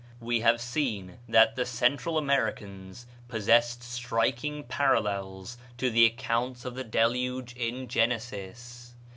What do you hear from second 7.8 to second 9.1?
Genesis.